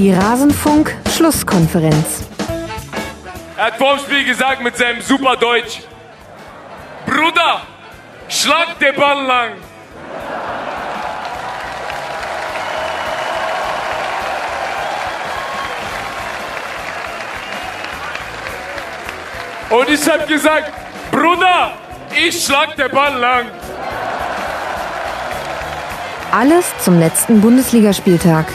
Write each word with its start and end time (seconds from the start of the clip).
Die 0.00 0.12
Rasenfunk-Schlusskonferenz. 0.14 2.24
Er 3.58 3.66
hat 3.66 3.76
vorm 3.76 3.98
Spiel 3.98 4.24
gesagt 4.24 4.62
mit 4.62 4.74
seinem 4.74 5.02
super 5.02 5.36
Deutsch: 5.36 5.82
Bruder, 7.04 7.60
schlag 8.26 8.78
den 8.78 8.96
Ball 8.96 9.26
lang. 9.26 9.50
Und 19.68 19.90
ich 19.90 20.10
habe 20.10 20.26
gesagt, 20.26 20.72
Bruder, 21.10 21.72
ich 22.16 22.42
schlag 22.42 22.74
den 22.74 22.90
Ball 22.90 23.18
lang. 23.18 23.44
Alles 26.32 26.72
zum 26.82 26.98
letzten 26.98 27.42
Bundesligaspieltag. 27.42 28.46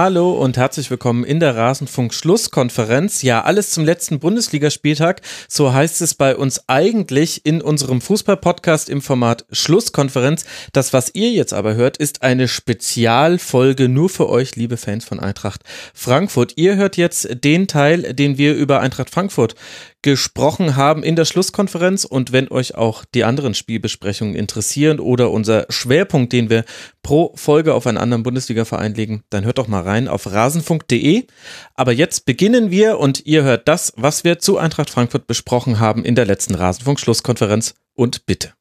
Hallo 0.00 0.30
und 0.30 0.56
herzlich 0.56 0.92
willkommen 0.92 1.24
in 1.24 1.40
der 1.40 1.56
Rasenfunk 1.56 2.14
Schlusskonferenz. 2.14 3.22
Ja, 3.22 3.42
alles 3.42 3.72
zum 3.72 3.84
letzten 3.84 4.20
Bundesligaspieltag. 4.20 5.22
So 5.48 5.72
heißt 5.72 6.02
es 6.02 6.14
bei 6.14 6.36
uns 6.36 6.68
eigentlich 6.68 7.44
in 7.44 7.60
unserem 7.60 8.00
Fußball-Podcast 8.00 8.90
im 8.90 9.02
Format 9.02 9.44
Schlusskonferenz. 9.50 10.44
Das, 10.72 10.92
was 10.92 11.16
ihr 11.16 11.32
jetzt 11.32 11.52
aber 11.52 11.74
hört, 11.74 11.96
ist 11.96 12.22
eine 12.22 12.46
Spezialfolge 12.46 13.88
nur 13.88 14.08
für 14.08 14.28
euch, 14.28 14.54
liebe 14.54 14.76
Fans 14.76 15.04
von 15.04 15.18
Eintracht 15.18 15.62
Frankfurt. 15.94 16.52
Ihr 16.54 16.76
hört 16.76 16.96
jetzt 16.96 17.28
den 17.42 17.66
Teil, 17.66 18.14
den 18.14 18.38
wir 18.38 18.54
über 18.54 18.78
Eintracht 18.78 19.10
Frankfurt 19.10 19.56
gesprochen 20.02 20.76
haben 20.76 21.02
in 21.02 21.16
der 21.16 21.24
Schlusskonferenz. 21.24 22.04
Und 22.04 22.32
wenn 22.32 22.48
euch 22.48 22.74
auch 22.74 23.04
die 23.04 23.24
anderen 23.24 23.54
Spielbesprechungen 23.54 24.34
interessieren 24.34 25.00
oder 25.00 25.30
unser 25.30 25.66
Schwerpunkt, 25.68 26.32
den 26.32 26.50
wir 26.50 26.64
pro 27.02 27.32
Folge 27.36 27.74
auf 27.74 27.86
einen 27.86 27.98
anderen 27.98 28.22
Bundesliga-Verein 28.22 28.94
legen, 28.94 29.22
dann 29.30 29.44
hört 29.44 29.58
doch 29.58 29.68
mal 29.68 29.82
rein 29.82 30.08
auf 30.08 30.30
rasenfunk.de. 30.30 31.26
Aber 31.74 31.92
jetzt 31.92 32.26
beginnen 32.26 32.70
wir 32.70 32.98
und 32.98 33.26
ihr 33.26 33.42
hört 33.42 33.68
das, 33.68 33.92
was 33.96 34.24
wir 34.24 34.38
zu 34.38 34.58
Eintracht 34.58 34.90
Frankfurt 34.90 35.26
besprochen 35.26 35.80
haben 35.80 36.04
in 36.04 36.14
der 36.14 36.26
letzten 36.26 36.54
Rasenfunk-Schlusskonferenz. 36.54 37.74
Und 37.94 38.26
bitte. 38.26 38.52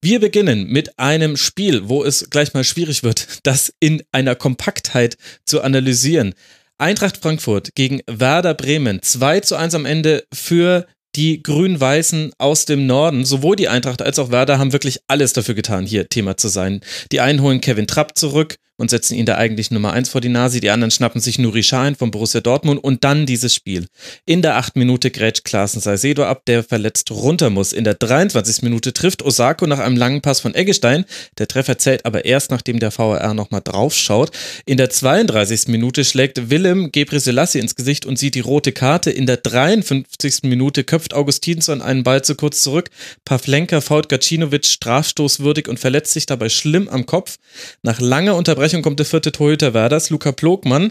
Wir 0.00 0.20
beginnen 0.20 0.68
mit 0.68 0.98
einem 0.98 1.36
Spiel, 1.36 1.88
wo 1.88 2.04
es 2.04 2.30
gleich 2.30 2.54
mal 2.54 2.64
schwierig 2.64 3.02
wird, 3.02 3.40
das 3.42 3.72
in 3.80 4.02
einer 4.12 4.34
Kompaktheit 4.34 5.16
zu 5.44 5.62
analysieren. 5.62 6.34
Eintracht 6.78 7.16
Frankfurt 7.16 7.74
gegen 7.74 8.02
Werder 8.06 8.52
Bremen. 8.52 9.00
2 9.00 9.40
zu 9.40 9.56
1 9.56 9.74
am 9.74 9.86
Ende 9.86 10.24
für 10.32 10.86
die 11.14 11.42
Grün-Weißen 11.42 12.32
aus 12.36 12.66
dem 12.66 12.86
Norden, 12.86 13.24
sowohl 13.24 13.56
die 13.56 13.68
Eintracht 13.68 14.02
als 14.02 14.18
auch 14.18 14.30
Werder 14.30 14.58
haben 14.58 14.74
wirklich 14.74 15.00
alles 15.08 15.32
dafür 15.32 15.54
getan, 15.54 15.86
hier 15.86 16.10
Thema 16.10 16.36
zu 16.36 16.48
sein. 16.48 16.82
Die 17.12 17.20
einen 17.20 17.40
holen 17.40 17.62
Kevin 17.62 17.86
Trapp 17.86 18.18
zurück, 18.18 18.56
und 18.76 18.90
setzen 18.90 19.14
ihn 19.14 19.26
da 19.26 19.36
eigentlich 19.36 19.70
Nummer 19.70 19.92
eins 19.92 20.08
vor 20.08 20.20
die 20.20 20.28
Nase. 20.28 20.60
Die 20.60 20.70
anderen 20.70 20.90
schnappen 20.90 21.20
sich 21.20 21.38
Nuri 21.38 21.62
Sahin 21.62 21.94
von 21.94 22.10
Borussia 22.10 22.40
Dortmund 22.40 22.82
und 22.82 23.04
dann 23.04 23.26
dieses 23.26 23.54
Spiel. 23.54 23.86
In 24.26 24.42
der 24.42 24.56
acht 24.56 24.76
Minute 24.76 25.10
grätscht 25.10 25.44
Klaassen 25.44 25.80
Salcedo 25.80 26.24
ab, 26.24 26.42
der 26.46 26.62
verletzt 26.62 27.10
runter 27.10 27.50
muss. 27.50 27.72
In 27.72 27.84
der 27.84 27.94
23. 27.94 28.62
Minute 28.62 28.92
trifft 28.92 29.22
Osako 29.22 29.66
nach 29.66 29.78
einem 29.78 29.96
langen 29.96 30.20
Pass 30.20 30.40
von 30.40 30.54
Eggestein. 30.54 31.06
Der 31.38 31.48
Treffer 31.48 31.78
zählt 31.78 32.04
aber 32.04 32.24
erst, 32.24 32.50
nachdem 32.50 32.78
der 32.78 32.96
VAR 32.96 33.32
nochmal 33.34 33.62
draufschaut. 33.64 34.30
In 34.66 34.76
der 34.76 34.90
32. 34.90 35.68
Minute 35.68 36.04
schlägt 36.04 36.50
Willem 36.50 36.92
Gebre 36.92 37.20
Selassie 37.20 37.60
ins 37.60 37.76
Gesicht 37.76 38.04
und 38.04 38.18
sieht 38.18 38.34
die 38.34 38.40
rote 38.40 38.72
Karte. 38.72 39.10
In 39.10 39.26
der 39.26 39.38
53. 39.38 40.42
Minute 40.42 40.84
köpft 40.84 41.14
Augustinsson 41.14 41.80
einen 41.80 42.02
Ball 42.02 42.22
zu 42.22 42.34
kurz 42.34 42.62
zurück. 42.62 42.90
Pavlenka 43.24 43.80
fault 43.80 44.08
Gacinovic 44.10 44.66
strafstoßwürdig 44.66 45.68
und 45.68 45.80
verletzt 45.80 46.12
sich 46.12 46.26
dabei 46.26 46.50
schlimm 46.50 46.88
am 46.88 47.06
Kopf. 47.06 47.38
Nach 47.82 48.00
langer 48.00 48.36
Unterbrechung 48.36 48.65
Unterbrechung 48.66 48.82
kommt 48.82 48.98
der 48.98 49.06
vierte 49.06 49.30
Torhüter 49.30 49.74
Werders, 49.74 50.10
Luca 50.10 50.32
Plogmann, 50.32 50.90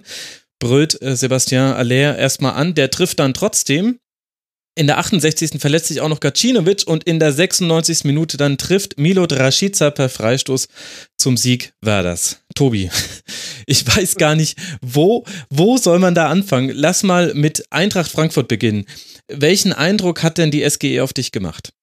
brüllt 0.59 1.01
äh, 1.01 1.17
Sebastian 1.17 1.73
Aller 1.73 2.17
erstmal 2.17 2.53
an. 2.53 2.73
Der 2.73 2.89
trifft 2.89 3.19
dann 3.19 3.33
trotzdem. 3.33 3.99
In 4.77 4.87
der 4.87 4.97
68. 4.97 5.59
verletzt 5.59 5.87
sich 5.87 5.99
auch 5.99 6.07
noch 6.07 6.21
Gacinovic 6.21 6.83
und 6.85 7.03
in 7.03 7.19
der 7.19 7.33
96. 7.33 8.05
Minute 8.05 8.37
dann 8.37 8.57
trifft 8.57 8.97
Milo 8.97 9.27
Draschica 9.27 9.91
per 9.91 10.07
Freistoß 10.07 10.69
zum 11.17 11.35
Sieg 11.35 11.73
Werders. 11.81 12.39
Tobi, 12.55 12.89
ich 13.65 13.85
weiß 13.85 14.15
gar 14.15 14.35
nicht, 14.35 14.57
wo, 14.81 15.25
wo 15.49 15.75
soll 15.75 15.99
man 15.99 16.15
da 16.15 16.29
anfangen? 16.29 16.71
Lass 16.73 17.03
mal 17.03 17.33
mit 17.33 17.65
Eintracht 17.73 18.09
Frankfurt 18.09 18.47
beginnen. 18.47 18.85
Welchen 19.27 19.73
Eindruck 19.73 20.23
hat 20.23 20.37
denn 20.37 20.51
die 20.51 20.69
SGE 20.69 21.01
auf 21.01 21.11
dich 21.11 21.33
gemacht? 21.33 21.73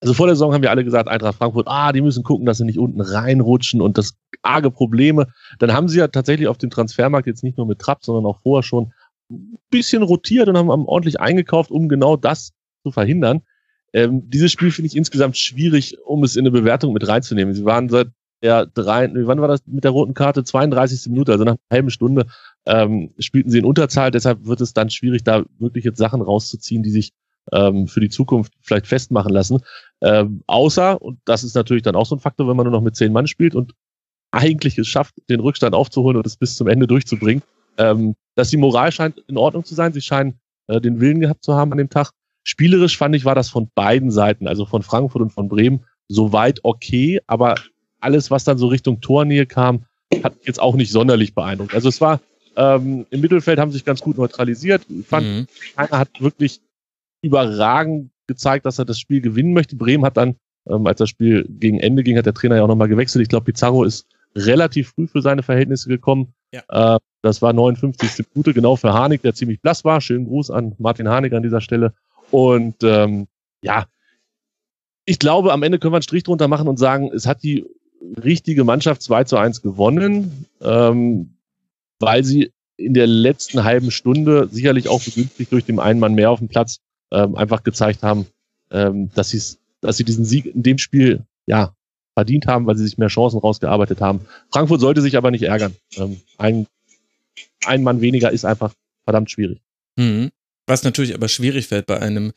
Also 0.00 0.14
vor 0.14 0.26
der 0.26 0.34
Saison 0.34 0.54
haben 0.54 0.62
wir 0.62 0.70
alle 0.70 0.84
gesagt, 0.84 1.08
Eintracht 1.08 1.36
Frankfurt, 1.36 1.68
ah, 1.68 1.92
die 1.92 2.00
müssen 2.00 2.22
gucken, 2.22 2.46
dass 2.46 2.58
sie 2.58 2.64
nicht 2.64 2.78
unten 2.78 3.00
reinrutschen 3.00 3.82
und 3.82 3.98
das 3.98 4.14
arge 4.42 4.70
Probleme. 4.70 5.26
Dann 5.58 5.72
haben 5.72 5.88
sie 5.88 5.98
ja 5.98 6.08
tatsächlich 6.08 6.48
auf 6.48 6.56
dem 6.58 6.70
Transfermarkt 6.70 7.26
jetzt 7.26 7.44
nicht 7.44 7.58
nur 7.58 7.66
mit 7.66 7.78
Trapp, 7.78 8.04
sondern 8.04 8.24
auch 8.24 8.40
vorher 8.42 8.62
schon 8.62 8.92
ein 9.30 9.58
bisschen 9.70 10.02
rotiert 10.02 10.48
und 10.48 10.56
haben 10.56 10.70
ordentlich 10.70 11.20
eingekauft, 11.20 11.70
um 11.70 11.88
genau 11.88 12.16
das 12.16 12.52
zu 12.82 12.90
verhindern. 12.90 13.42
Ähm, 13.92 14.30
dieses 14.30 14.52
Spiel 14.52 14.70
finde 14.70 14.86
ich 14.86 14.96
insgesamt 14.96 15.36
schwierig, 15.36 15.98
um 16.04 16.24
es 16.24 16.36
in 16.36 16.42
eine 16.42 16.50
Bewertung 16.50 16.92
mit 16.92 17.06
reinzunehmen. 17.06 17.54
Sie 17.54 17.64
waren 17.64 17.88
seit 17.88 18.08
der 18.42 18.66
drei, 18.66 19.10
wann 19.12 19.40
war 19.40 19.48
das 19.48 19.60
mit 19.66 19.84
der 19.84 19.90
roten 19.90 20.14
Karte? 20.14 20.44
32. 20.44 21.10
Minute, 21.10 21.32
also 21.32 21.44
nach 21.44 21.52
einer 21.52 21.76
halben 21.76 21.90
Stunde 21.90 22.26
ähm, 22.66 23.10
spielten 23.18 23.50
sie 23.50 23.58
in 23.58 23.64
Unterzahl. 23.64 24.10
Deshalb 24.10 24.46
wird 24.46 24.60
es 24.62 24.72
dann 24.72 24.88
schwierig, 24.88 25.24
da 25.24 25.44
wirklich 25.58 25.84
jetzt 25.84 25.98
Sachen 25.98 26.22
rauszuziehen, 26.22 26.82
die 26.82 26.90
sich 26.90 27.12
ähm, 27.52 27.88
für 27.88 28.00
die 28.00 28.08
Zukunft 28.08 28.52
vielleicht 28.60 28.86
festmachen 28.86 29.32
lassen. 29.32 29.60
Ähm, 30.00 30.42
außer, 30.46 31.00
und 31.00 31.18
das 31.24 31.44
ist 31.44 31.54
natürlich 31.54 31.82
dann 31.82 31.96
auch 31.96 32.06
so 32.06 32.16
ein 32.16 32.20
Faktor, 32.20 32.48
wenn 32.48 32.56
man 32.56 32.64
nur 32.64 32.72
noch 32.72 32.82
mit 32.82 32.96
zehn 32.96 33.12
Mann 33.12 33.26
spielt 33.26 33.54
und 33.54 33.74
eigentlich 34.30 34.78
es 34.78 34.86
schafft, 34.86 35.14
den 35.28 35.40
Rückstand 35.40 35.74
aufzuholen 35.74 36.16
und 36.16 36.26
es 36.26 36.36
bis 36.36 36.56
zum 36.56 36.68
Ende 36.68 36.86
durchzubringen, 36.86 37.42
ähm, 37.78 38.14
dass 38.36 38.50
die 38.50 38.56
Moral 38.56 38.92
scheint 38.92 39.18
in 39.26 39.36
Ordnung 39.36 39.64
zu 39.64 39.74
sein. 39.74 39.92
Sie 39.92 40.00
scheinen 40.00 40.38
äh, 40.68 40.80
den 40.80 41.00
Willen 41.00 41.20
gehabt 41.20 41.44
zu 41.44 41.54
haben 41.54 41.72
an 41.72 41.78
dem 41.78 41.90
Tag. 41.90 42.12
Spielerisch 42.42 42.96
fand 42.96 43.14
ich, 43.14 43.24
war 43.24 43.34
das 43.34 43.50
von 43.50 43.70
beiden 43.74 44.10
Seiten, 44.10 44.46
also 44.46 44.64
von 44.64 44.82
Frankfurt 44.82 45.22
und 45.22 45.30
von 45.30 45.48
Bremen, 45.48 45.84
soweit 46.08 46.60
okay, 46.62 47.20
aber 47.26 47.56
alles, 48.00 48.30
was 48.30 48.44
dann 48.44 48.56
so 48.56 48.68
Richtung 48.68 49.00
Tornähe 49.00 49.46
kam, 49.46 49.84
hat 50.24 50.34
jetzt 50.44 50.60
auch 50.60 50.74
nicht 50.74 50.90
sonderlich 50.90 51.34
beeindruckt. 51.34 51.74
Also 51.74 51.88
es 51.88 52.00
war 52.00 52.20
ähm, 52.56 53.06
im 53.10 53.20
Mittelfeld 53.20 53.58
haben 53.58 53.72
sich 53.72 53.84
ganz 53.84 54.00
gut 54.00 54.18
neutralisiert. 54.18 54.82
Ich 54.88 55.06
fand, 55.06 55.26
mhm. 55.26 55.46
keiner 55.76 55.98
hat 55.98 56.08
wirklich 56.20 56.60
überragend 57.22 58.10
gezeigt, 58.26 58.66
dass 58.66 58.78
er 58.78 58.84
das 58.84 58.98
Spiel 58.98 59.20
gewinnen 59.20 59.52
möchte. 59.52 59.76
Bremen 59.76 60.04
hat 60.04 60.16
dann, 60.16 60.36
ähm, 60.68 60.86
als 60.86 60.98
das 60.98 61.08
Spiel 61.08 61.46
gegen 61.48 61.80
Ende 61.80 62.02
ging, 62.02 62.16
hat 62.16 62.26
der 62.26 62.34
Trainer 62.34 62.56
ja 62.56 62.62
auch 62.62 62.68
nochmal 62.68 62.88
gewechselt. 62.88 63.22
Ich 63.22 63.28
glaube, 63.28 63.44
Pizarro 63.44 63.84
ist 63.84 64.06
relativ 64.34 64.90
früh 64.90 65.06
für 65.06 65.22
seine 65.22 65.42
Verhältnisse 65.42 65.88
gekommen. 65.88 66.32
Ja. 66.52 66.96
Äh, 66.96 66.98
das 67.22 67.42
war 67.42 67.52
59. 67.52 68.26
Minute, 68.32 68.54
genau 68.54 68.76
für 68.76 68.92
Harnik, 68.92 69.22
der 69.22 69.34
ziemlich 69.34 69.60
blass 69.60 69.84
war. 69.84 70.00
Schönen 70.00 70.26
Gruß 70.26 70.50
an 70.50 70.74
Martin 70.78 71.08
Harnik 71.08 71.32
an 71.32 71.42
dieser 71.42 71.60
Stelle. 71.60 71.92
Und 72.30 72.76
ähm, 72.82 73.26
ja, 73.62 73.86
ich 75.04 75.18
glaube, 75.18 75.52
am 75.52 75.62
Ende 75.62 75.78
können 75.78 75.92
wir 75.92 75.96
einen 75.96 76.02
Strich 76.02 76.22
drunter 76.22 76.48
machen 76.48 76.68
und 76.68 76.78
sagen, 76.78 77.10
es 77.12 77.26
hat 77.26 77.42
die 77.42 77.66
richtige 78.22 78.64
Mannschaft 78.64 79.02
2 79.02 79.24
zu 79.24 79.36
1 79.36 79.62
gewonnen, 79.62 80.46
ähm, 80.62 81.34
weil 81.98 82.24
sie 82.24 82.52
in 82.76 82.94
der 82.94 83.06
letzten 83.06 83.64
halben 83.64 83.90
Stunde 83.90 84.48
sicherlich 84.50 84.88
auch 84.88 85.02
begünstigt 85.02 85.52
durch 85.52 85.64
den 85.64 85.80
einen 85.80 86.00
Mann 86.00 86.14
mehr 86.14 86.30
auf 86.30 86.38
dem 86.38 86.48
Platz 86.48 86.80
ähm, 87.12 87.36
einfach 87.36 87.62
gezeigt 87.62 88.02
haben, 88.02 88.26
ähm, 88.70 89.10
dass, 89.14 89.30
sie 89.30 89.58
dass 89.80 89.96
sie 89.96 90.04
diesen 90.04 90.24
Sieg 90.24 90.46
in 90.46 90.62
dem 90.62 90.78
Spiel 90.78 91.22
ja 91.46 91.74
verdient 92.14 92.46
haben, 92.46 92.66
weil 92.66 92.76
sie 92.76 92.84
sich 92.84 92.98
mehr 92.98 93.08
Chancen 93.08 93.38
rausgearbeitet 93.38 94.00
haben. 94.00 94.20
Frankfurt 94.50 94.80
sollte 94.80 95.00
sich 95.00 95.16
aber 95.16 95.30
nicht 95.30 95.42
ärgern. 95.42 95.74
Ähm, 95.96 96.20
ein, 96.38 96.66
ein 97.64 97.82
Mann 97.82 98.00
weniger 98.00 98.30
ist 98.30 98.44
einfach 98.44 98.72
verdammt 99.04 99.30
schwierig. 99.30 99.60
Mhm. 99.96 100.30
Was 100.66 100.84
natürlich 100.84 101.14
aber 101.14 101.28
schwierig 101.28 101.66
fällt 101.66 101.86
bei 101.86 102.00
einem 102.00 102.32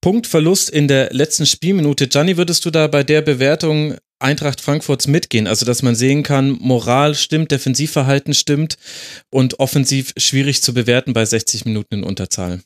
Punktverlust 0.00 0.70
in 0.70 0.88
der 0.88 1.12
letzten 1.12 1.44
Spielminute. 1.44 2.08
Gianni, 2.08 2.36
würdest 2.38 2.64
du 2.64 2.70
da 2.70 2.86
bei 2.86 3.04
der 3.04 3.20
Bewertung 3.20 3.96
Eintracht 4.18 4.62
Frankfurts 4.62 5.08
mitgehen? 5.08 5.46
Also, 5.46 5.66
dass 5.66 5.82
man 5.82 5.94
sehen 5.94 6.22
kann, 6.22 6.52
Moral 6.52 7.14
stimmt, 7.14 7.50
Defensivverhalten 7.50 8.32
stimmt 8.32 8.76
und 9.30 9.60
offensiv 9.60 10.14
schwierig 10.16 10.62
zu 10.62 10.72
bewerten 10.72 11.12
bei 11.12 11.26
60 11.26 11.66
Minuten 11.66 11.96
in 11.96 12.04
Unterzahl. 12.04 12.60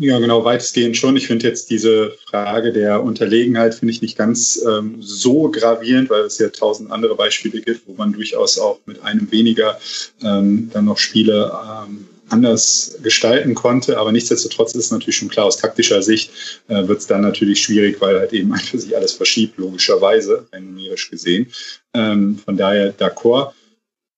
Ja, 0.00 0.18
genau, 0.18 0.44
weitestgehend 0.44 0.96
schon. 0.96 1.16
Ich 1.16 1.28
finde 1.28 1.46
jetzt 1.46 1.70
diese 1.70 2.10
Frage 2.28 2.72
der 2.72 3.04
Unterlegenheit 3.04 3.76
finde 3.76 3.92
ich 3.92 4.02
nicht 4.02 4.18
ganz 4.18 4.60
ähm, 4.66 4.96
so 4.98 5.48
gravierend, 5.50 6.10
weil 6.10 6.22
es 6.22 6.38
ja 6.38 6.48
tausend 6.48 6.90
andere 6.90 7.14
Beispiele 7.14 7.60
gibt, 7.60 7.86
wo 7.86 7.94
man 7.94 8.12
durchaus 8.12 8.58
auch 8.58 8.80
mit 8.86 9.00
einem 9.04 9.30
weniger 9.30 9.78
ähm, 10.20 10.68
dann 10.72 10.86
noch 10.86 10.98
Spiele 10.98 11.52
ähm, 11.86 12.08
anders 12.28 12.98
gestalten 13.04 13.54
konnte. 13.54 13.96
Aber 13.96 14.10
nichtsdestotrotz 14.10 14.74
ist 14.74 14.90
natürlich 14.90 15.16
schon 15.16 15.28
klar, 15.28 15.46
aus 15.46 15.58
taktischer 15.58 16.02
Sicht 16.02 16.32
äh, 16.66 16.88
wird 16.88 16.98
es 16.98 17.06
dann 17.06 17.20
natürlich 17.20 17.62
schwierig, 17.62 18.00
weil 18.00 18.18
halt 18.18 18.32
eben 18.32 18.52
einfach 18.52 18.76
sich 18.76 18.96
alles 18.96 19.12
verschiebt, 19.12 19.58
logischerweise, 19.58 20.48
numerisch 20.58 21.08
gesehen. 21.08 21.46
Ähm, 21.94 22.40
von 22.44 22.56
daher 22.56 22.92
d'accord. 22.92 23.52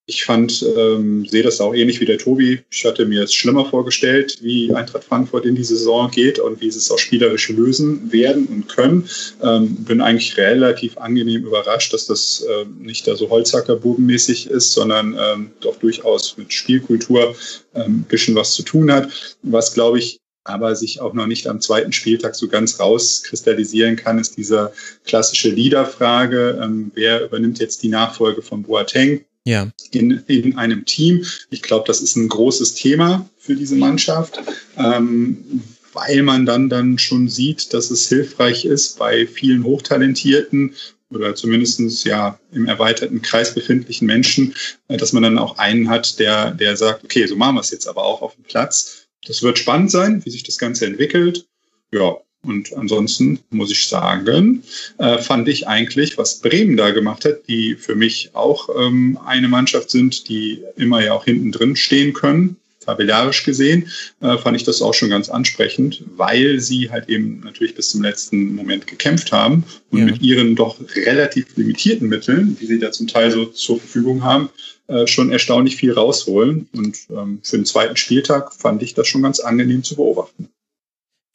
Ich 0.09 0.23
fand, 0.23 0.65
ähm, 0.77 1.25
sehe 1.25 1.43
das 1.43 1.59
auch 1.59 1.75
ähnlich 1.75 1.99
wie 1.99 2.05
der 2.05 2.17
Tobi. 2.17 2.61
Ich 2.71 2.85
hatte 2.85 3.05
mir 3.05 3.23
es 3.23 3.33
schlimmer 3.33 3.65
vorgestellt, 3.65 4.37
wie 4.41 4.73
Eintracht 4.73 5.03
Frankfurt 5.03 5.45
in 5.45 5.55
die 5.55 5.65
Saison 5.65 6.09
geht 6.09 6.39
und 6.39 6.61
wie 6.61 6.71
sie 6.71 6.77
es 6.77 6.89
auch 6.89 6.97
spielerisch 6.97 7.49
lösen 7.49 8.09
werden 8.09 8.47
und 8.47 8.69
können. 8.69 9.09
Ähm, 9.43 9.75
bin 9.83 9.99
eigentlich 9.99 10.37
relativ 10.37 10.97
angenehm 10.97 11.45
überrascht, 11.45 11.93
dass 11.93 12.05
das 12.05 12.45
ähm, 12.49 12.77
nicht 12.79 13.05
da 13.05 13.17
so 13.17 13.29
Holzhackerbubenmäßig 13.29 14.49
ist, 14.49 14.71
sondern 14.71 15.17
ähm, 15.19 15.51
doch 15.59 15.75
durchaus 15.75 16.37
mit 16.37 16.53
Spielkultur 16.53 17.35
ein 17.73 17.83
ähm, 17.85 18.01
bisschen 18.03 18.33
was 18.33 18.53
zu 18.53 18.63
tun 18.63 18.89
hat. 18.89 19.09
Was, 19.43 19.73
glaube 19.73 19.99
ich, 19.99 20.21
aber 20.45 20.73
sich 20.77 21.01
auch 21.01 21.13
noch 21.13 21.27
nicht 21.27 21.47
am 21.47 21.59
zweiten 21.59 21.91
Spieltag 21.91 22.33
so 22.35 22.47
ganz 22.47 22.79
rauskristallisieren 22.79 23.97
kann, 23.97 24.19
ist 24.19 24.37
diese 24.37 24.71
klassische 25.05 25.49
Leaderfrage. 25.49 26.61
Ähm, 26.63 26.91
wer 26.95 27.25
übernimmt 27.25 27.59
jetzt 27.59 27.83
die 27.83 27.89
Nachfolge 27.89 28.41
von 28.41 28.63
Boateng? 28.63 29.25
Ja. 29.47 29.71
in, 29.91 30.23
in 30.27 30.57
einem 30.57 30.83
Team. 30.85 31.25
Ich 31.49 31.61
glaube, 31.61 31.85
das 31.87 32.01
ist 32.01 32.17
ein 32.17 32.27
großes 32.27 32.75
Thema 32.75 33.27
für 33.37 33.55
diese 33.55 33.75
Mannschaft, 33.75 34.39
ähm, 34.77 35.63
weil 35.93 36.21
man 36.21 36.45
dann, 36.45 36.69
dann 36.69 36.99
schon 36.99 37.29
sieht, 37.29 37.73
dass 37.73 37.89
es 37.89 38.09
hilfreich 38.09 38.65
ist 38.65 38.99
bei 38.99 39.25
vielen 39.25 39.63
Hochtalentierten 39.63 40.73
oder 41.09 41.33
zumindestens 41.33 42.03
ja 42.03 42.37
im 42.51 42.67
erweiterten 42.67 43.21
Kreis 43.21 43.55
befindlichen 43.55 44.05
Menschen, 44.05 44.53
äh, 44.89 44.97
dass 44.97 45.13
man 45.13 45.23
dann 45.23 45.37
auch 45.37 45.57
einen 45.57 45.89
hat, 45.89 46.19
der, 46.19 46.51
der 46.51 46.75
sagt, 46.75 47.05
okay, 47.05 47.25
so 47.25 47.37
machen 47.37 47.55
wir 47.55 47.61
es 47.61 47.71
jetzt 47.71 47.87
aber 47.87 48.03
auch 48.03 48.21
auf 48.21 48.35
dem 48.35 48.43
Platz. 48.43 49.07
Das 49.25 49.41
wird 49.43 49.59
spannend 49.59 49.91
sein, 49.91 50.23
wie 50.25 50.29
sich 50.29 50.43
das 50.43 50.57
Ganze 50.57 50.85
entwickelt. 50.85 51.47
Ja, 51.93 52.17
und 52.43 52.73
ansonsten 52.75 53.39
muss 53.49 53.71
ich 53.71 53.87
sagen, 53.87 54.63
äh, 54.97 55.17
fand 55.17 55.47
ich 55.47 55.67
eigentlich, 55.67 56.17
was 56.17 56.39
Bremen 56.39 56.77
da 56.77 56.91
gemacht 56.91 57.25
hat, 57.25 57.47
die 57.47 57.75
für 57.75 57.95
mich 57.95 58.31
auch 58.33 58.69
ähm, 58.79 59.19
eine 59.25 59.47
Mannschaft 59.47 59.91
sind, 59.91 60.29
die 60.29 60.63
immer 60.75 61.03
ja 61.03 61.13
auch 61.13 61.25
hinten 61.25 61.51
drin 61.51 61.75
stehen 61.75 62.13
können, 62.13 62.57
tabellarisch 62.79 63.43
gesehen, 63.43 63.89
äh, 64.21 64.37
fand 64.37 64.55
ich 64.55 64.63
das 64.63 64.81
auch 64.81 64.93
schon 64.93 65.09
ganz 65.09 65.29
ansprechend, 65.29 66.03
weil 66.15 66.59
sie 66.59 66.89
halt 66.89 67.09
eben 67.09 67.41
natürlich 67.41 67.75
bis 67.75 67.89
zum 67.89 68.01
letzten 68.01 68.55
Moment 68.55 68.87
gekämpft 68.87 69.31
haben 69.33 69.65
und 69.91 69.99
ja. 69.99 70.05
mit 70.05 70.21
ihren 70.21 70.55
doch 70.55 70.77
relativ 70.95 71.47
limitierten 71.57 72.07
Mitteln, 72.07 72.57
die 72.59 72.65
sie 72.65 72.79
da 72.79 72.91
zum 72.91 73.07
Teil 73.07 73.29
so 73.29 73.45
zur 73.45 73.79
Verfügung 73.79 74.23
haben, 74.23 74.49
äh, 74.87 75.05
schon 75.05 75.31
erstaunlich 75.31 75.75
viel 75.75 75.91
rausholen. 75.91 76.69
Und 76.73 76.97
ähm, 77.09 77.39
für 77.43 77.57
den 77.57 77.65
zweiten 77.65 77.97
Spieltag 77.97 78.53
fand 78.53 78.81
ich 78.81 78.93
das 78.93 79.07
schon 79.07 79.21
ganz 79.21 79.41
angenehm 79.41 79.83
zu 79.83 79.97
beobachten. 79.97 80.47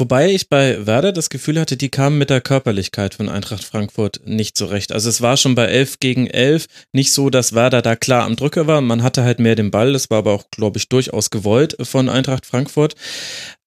Wobei 0.03 0.33
ich 0.33 0.49
bei 0.49 0.85
Werder 0.85 1.13
das 1.13 1.31
Gefühl 1.31 1.61
hatte, 1.61 1.77
die 1.77 1.89
kamen 1.89 2.19
mit 2.19 2.29
der 2.29 2.41
Körperlichkeit 2.41 3.15
von 3.15 3.29
Eintracht 3.29 3.63
Frankfurt 3.63 4.21
nicht 4.25 4.57
zurecht. 4.57 4.91
Also 4.91 5.09
es 5.09 5.21
war 5.21 5.37
schon 5.37 5.55
bei 5.55 5.67
11 5.67 6.01
gegen 6.01 6.27
11 6.27 6.67
nicht 6.93 7.13
so, 7.13 7.31
dass 7.31 7.53
Werder 7.53 7.83
da 7.83 7.95
klar 7.95 8.25
am 8.25 8.35
Drücker 8.35 8.67
war. 8.67 8.81
Man 8.81 9.05
hatte 9.05 9.23
halt 9.23 9.39
mehr 9.39 9.55
den 9.55 9.71
Ball. 9.71 9.93
Das 9.93 10.11
war 10.11 10.19
aber 10.19 10.33
auch, 10.33 10.51
glaube 10.51 10.79
ich, 10.79 10.89
durchaus 10.89 11.31
gewollt 11.31 11.77
von 11.81 12.09
Eintracht 12.09 12.47
Frankfurt. 12.47 12.97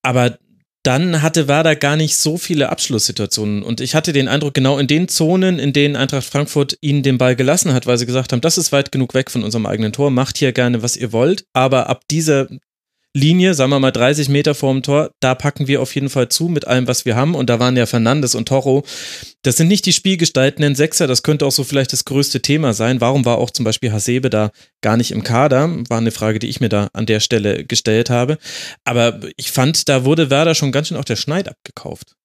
Aber 0.02 0.36
dann 0.82 1.22
hatte 1.22 1.48
Werder 1.48 1.74
gar 1.74 1.96
nicht 1.96 2.18
so 2.18 2.36
viele 2.36 2.68
Abschlusssituationen. 2.68 3.62
Und 3.62 3.80
ich 3.80 3.94
hatte 3.94 4.12
den 4.12 4.28
Eindruck, 4.28 4.52
genau 4.52 4.76
in 4.76 4.88
den 4.88 5.08
Zonen, 5.08 5.58
in 5.58 5.72
denen 5.72 5.96
Eintracht 5.96 6.26
Frankfurt 6.26 6.76
ihnen 6.82 7.02
den 7.02 7.16
Ball 7.16 7.34
gelassen 7.34 7.72
hat, 7.72 7.86
weil 7.86 7.96
sie 7.96 8.04
gesagt 8.04 8.34
haben, 8.34 8.42
das 8.42 8.58
ist 8.58 8.72
weit 8.72 8.92
genug 8.92 9.14
weg 9.14 9.30
von 9.30 9.42
unserem 9.42 9.64
eigenen 9.64 9.94
Tor, 9.94 10.10
macht 10.10 10.36
hier 10.36 10.52
gerne, 10.52 10.82
was 10.82 10.98
ihr 10.98 11.12
wollt. 11.12 11.46
Aber 11.54 11.88
ab 11.88 12.02
dieser 12.10 12.48
Linie, 13.16 13.54
sagen 13.54 13.70
wir 13.70 13.80
mal 13.80 13.92
30 13.92 14.28
Meter 14.28 14.54
vorm 14.54 14.82
Tor, 14.82 15.10
da 15.20 15.34
packen 15.34 15.68
wir 15.68 15.80
auf 15.80 15.94
jeden 15.94 16.10
Fall 16.10 16.28
zu 16.28 16.48
mit 16.48 16.66
allem, 16.66 16.86
was 16.86 17.06
wir 17.06 17.16
haben. 17.16 17.34
Und 17.34 17.48
da 17.48 17.58
waren 17.58 17.74
ja 17.74 17.86
Fernandes 17.86 18.34
und 18.34 18.46
Toro. 18.46 18.84
Das 19.40 19.56
sind 19.56 19.68
nicht 19.68 19.86
die 19.86 19.94
spielgestaltenden 19.94 20.74
Sechser. 20.74 21.06
Das 21.06 21.22
könnte 21.22 21.46
auch 21.46 21.50
so 21.50 21.64
vielleicht 21.64 21.94
das 21.94 22.04
größte 22.04 22.42
Thema 22.42 22.74
sein. 22.74 23.00
Warum 23.00 23.24
war 23.24 23.38
auch 23.38 23.50
zum 23.50 23.64
Beispiel 23.64 23.90
Hasebe 23.90 24.28
da 24.28 24.50
gar 24.82 24.98
nicht 24.98 25.12
im 25.12 25.22
Kader? 25.22 25.74
War 25.88 25.96
eine 25.96 26.10
Frage, 26.10 26.38
die 26.38 26.48
ich 26.48 26.60
mir 26.60 26.68
da 26.68 26.90
an 26.92 27.06
der 27.06 27.20
Stelle 27.20 27.64
gestellt 27.64 28.10
habe. 28.10 28.36
Aber 28.84 29.18
ich 29.38 29.50
fand, 29.50 29.88
da 29.88 30.04
wurde 30.04 30.28
Werder 30.28 30.54
schon 30.54 30.70
ganz 30.70 30.88
schön 30.88 30.98
auch 30.98 31.04
der 31.04 31.16
Schneid 31.16 31.48
abgekauft. 31.48 32.16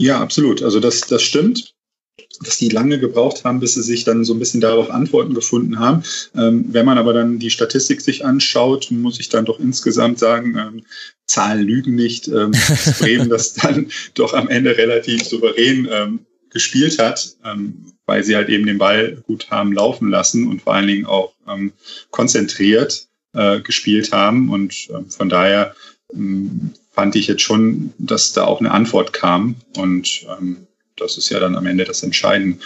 Ja, 0.00 0.20
absolut. 0.20 0.64
Also 0.64 0.80
das, 0.80 1.02
das 1.02 1.22
stimmt 1.22 1.75
dass 2.40 2.58
die 2.58 2.68
lange 2.68 2.98
gebraucht 2.98 3.44
haben, 3.44 3.60
bis 3.60 3.74
sie 3.74 3.82
sich 3.82 4.04
dann 4.04 4.24
so 4.24 4.34
ein 4.34 4.38
bisschen 4.38 4.60
darauf 4.60 4.90
Antworten 4.90 5.34
gefunden 5.34 5.78
haben. 5.78 6.02
Ähm, 6.34 6.66
wenn 6.68 6.86
man 6.86 6.98
aber 6.98 7.12
dann 7.12 7.38
die 7.38 7.50
Statistik 7.50 8.00
sich 8.00 8.24
anschaut, 8.24 8.90
muss 8.90 9.20
ich 9.20 9.28
dann 9.28 9.44
doch 9.44 9.60
insgesamt 9.60 10.18
sagen, 10.18 10.56
ähm, 10.58 10.82
Zahlen 11.26 11.62
lügen 11.62 11.94
nicht. 11.94 12.28
Ähm, 12.28 12.52
dass 12.52 12.98
Bremen 12.98 13.28
das 13.28 13.54
dann 13.54 13.90
doch 14.14 14.34
am 14.34 14.48
Ende 14.48 14.76
relativ 14.76 15.24
souverän 15.24 15.88
ähm, 15.90 16.20
gespielt 16.50 16.98
hat, 16.98 17.36
ähm, 17.44 17.92
weil 18.06 18.24
sie 18.24 18.36
halt 18.36 18.48
eben 18.48 18.66
den 18.66 18.78
Ball 18.78 19.22
gut 19.26 19.50
haben 19.50 19.72
laufen 19.72 20.08
lassen 20.08 20.48
und 20.48 20.62
vor 20.62 20.74
allen 20.74 20.86
Dingen 20.86 21.06
auch 21.06 21.34
ähm, 21.48 21.72
konzentriert 22.10 23.08
äh, 23.34 23.60
gespielt 23.60 24.12
haben. 24.12 24.50
Und 24.50 24.88
von 25.08 25.28
daher 25.28 25.74
fand 26.92 27.16
ich 27.16 27.26
jetzt 27.26 27.42
schon, 27.42 27.92
dass 27.98 28.32
da 28.32 28.44
auch 28.44 28.60
eine 28.60 28.70
Antwort 28.70 29.12
kam 29.12 29.56
und 29.76 30.24
das 30.96 31.18
ist 31.18 31.30
ja 31.30 31.40
dann 31.40 31.56
am 31.56 31.66
Ende 31.66 31.84
das 31.84 32.02
Entscheidende. 32.02 32.58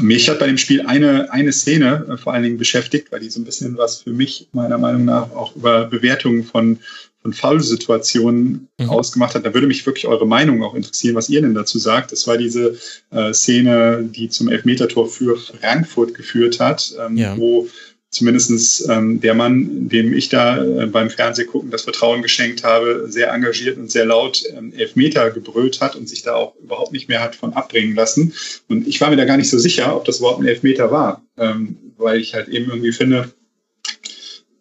Mich 0.00 0.28
hat 0.28 0.38
bei 0.38 0.46
dem 0.46 0.58
Spiel 0.58 0.82
eine, 0.82 1.32
eine 1.32 1.52
Szene 1.52 2.06
äh, 2.08 2.16
vor 2.16 2.32
allen 2.32 2.42
Dingen 2.42 2.58
beschäftigt, 2.58 3.10
weil 3.10 3.20
die 3.20 3.30
so 3.30 3.40
ein 3.40 3.44
bisschen 3.44 3.76
was 3.76 4.02
für 4.02 4.12
mich 4.12 4.48
meiner 4.52 4.78
Meinung 4.78 5.04
nach 5.04 5.30
auch 5.32 5.56
über 5.56 5.86
Bewertungen 5.86 6.44
von, 6.44 6.78
von 7.22 7.32
Foul-Situationen 7.32 8.68
mhm. 8.78 8.90
ausgemacht 8.90 9.34
hat. 9.34 9.44
Da 9.44 9.54
würde 9.54 9.66
mich 9.66 9.84
wirklich 9.86 10.06
eure 10.06 10.26
Meinung 10.26 10.62
auch 10.62 10.74
interessieren, 10.74 11.16
was 11.16 11.28
ihr 11.28 11.40
denn 11.40 11.54
dazu 11.54 11.78
sagt. 11.78 12.12
Das 12.12 12.26
war 12.26 12.36
diese 12.36 12.78
äh, 13.10 13.32
Szene, 13.32 14.08
die 14.08 14.28
zum 14.28 14.48
Elfmetertor 14.48 15.08
für 15.08 15.36
Frankfurt 15.36 16.14
geführt 16.14 16.60
hat, 16.60 16.94
ähm, 17.04 17.16
ja. 17.16 17.36
wo 17.36 17.68
zumindestens 18.10 18.88
ähm, 18.88 19.20
der 19.20 19.34
Mann, 19.34 19.88
dem 19.88 20.14
ich 20.14 20.28
da 20.28 20.64
äh, 20.64 20.86
beim 20.86 21.10
Fernsehgucken 21.10 21.70
das 21.70 21.82
Vertrauen 21.82 22.22
geschenkt 22.22 22.64
habe, 22.64 23.06
sehr 23.08 23.30
engagiert 23.32 23.76
und 23.76 23.90
sehr 23.90 24.06
laut 24.06 24.42
ähm, 24.56 24.72
Elfmeter 24.72 25.30
gebrüllt 25.30 25.80
hat 25.80 25.94
und 25.94 26.08
sich 26.08 26.22
da 26.22 26.34
auch 26.34 26.56
überhaupt 26.56 26.92
nicht 26.92 27.08
mehr 27.08 27.22
hat 27.22 27.36
von 27.36 27.52
abbringen 27.52 27.94
lassen. 27.94 28.32
Und 28.68 28.88
ich 28.88 29.00
war 29.00 29.10
mir 29.10 29.16
da 29.16 29.26
gar 29.26 29.36
nicht 29.36 29.50
so 29.50 29.58
sicher, 29.58 29.94
ob 29.94 30.04
das 30.06 30.20
überhaupt 30.20 30.40
ein 30.40 30.46
Elfmeter 30.46 30.90
war, 30.90 31.22
ähm, 31.36 31.76
weil 31.98 32.20
ich 32.20 32.34
halt 32.34 32.48
eben 32.48 32.70
irgendwie 32.70 32.92
finde, 32.92 33.32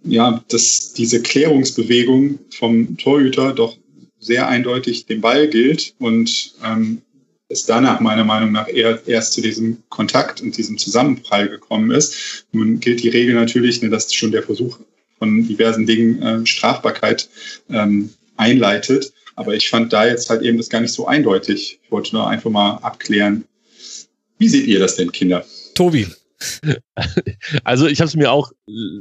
ja, 0.04 0.44
dass 0.50 0.94
diese 0.94 1.22
Klärungsbewegung 1.22 2.40
vom 2.50 2.98
Torhüter 2.98 3.54
doch 3.54 3.78
sehr 4.20 4.48
eindeutig 4.48 5.06
dem 5.06 5.22
Ball 5.22 5.48
gilt 5.48 5.94
und 6.00 6.54
ähm, 6.66 7.02
es 7.50 7.66
danach 7.66 8.00
meiner 8.00 8.24
Meinung 8.24 8.52
nach 8.52 8.68
eher 8.68 9.00
erst 9.08 9.34
zu 9.34 9.42
diesem 9.42 9.84
Kontakt 9.90 10.42
und 10.42 10.58
diesem 10.58 10.78
Zusammenprall 10.78 11.50
gekommen 11.50 11.92
ist. 11.92 12.46
Nun 12.52 12.80
gilt 12.80 13.04
die 13.04 13.10
Regel 13.10 13.36
natürlich, 13.36 13.82
ne, 13.82 13.90
dass 13.90 14.14
schon 14.14 14.32
der 14.32 14.44
Versuch 14.44 14.80
von 15.18 15.48
diversen 15.48 15.86
Dingen 15.86 16.22
äh, 16.22 16.46
Strafbarkeit 16.46 17.30
ähm, 17.70 18.10
einleitet. 18.36 19.14
Aber 19.36 19.54
ich 19.54 19.70
fand 19.70 19.94
da 19.94 20.06
jetzt 20.06 20.30
halt 20.30 20.42
eben 20.42 20.58
das 20.58 20.70
gar 20.70 20.82
nicht 20.82 20.94
so 20.94 21.08
eindeutig. 21.08 21.80
Ich 21.84 21.92
wollte 21.92 22.16
nur 22.16 22.28
einfach 22.28 22.50
mal 22.50 22.78
abklären. 22.78 23.46
Wie 24.38 24.50
seht 24.50 24.68
ihr 24.68 24.80
das 24.80 24.96
denn, 24.96 25.12
Kinder? 25.12 25.46
Tobi, 25.74 26.08
Also 27.64 27.88
ich 27.88 28.00
habe 28.00 28.08
es 28.08 28.16
mir 28.16 28.32
auch, 28.32 28.52